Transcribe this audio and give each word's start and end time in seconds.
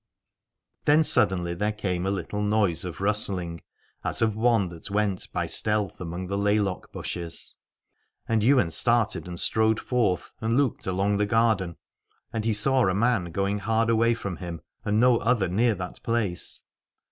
Then 0.85 1.03
suddenly 1.03 1.53
there 1.53 1.71
came 1.71 2.07
a 2.07 2.09
little 2.09 2.41
noise 2.41 2.85
of 2.85 3.01
rustling, 3.01 3.61
as 4.03 4.19
of 4.23 4.35
one 4.35 4.69
that 4.69 4.89
went 4.89 5.31
by 5.31 5.45
stealth 5.45 6.01
among 6.01 6.25
the 6.25 6.39
laylock 6.39 6.91
bushes. 6.91 7.55
And 8.27 8.43
Ywain 8.43 8.71
started 8.71 9.27
and 9.27 9.39
strode 9.39 9.79
forth 9.79 10.33
and 10.41 10.57
looked 10.57 10.87
along 10.87 11.17
the 11.17 11.27
garden: 11.27 11.77
and 12.33 12.45
he 12.45 12.51
saw 12.53 12.87
a 12.87 12.95
man 12.95 13.25
going 13.25 13.59
hard 13.59 13.91
away 13.91 14.15
from 14.15 14.37
him, 14.37 14.61
and 14.83 14.99
no 14.99 15.17
other 15.17 15.47
near 15.47 15.75
that 15.75 16.01
place. 16.01 16.63